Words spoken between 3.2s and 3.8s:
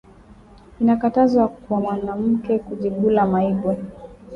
maibwe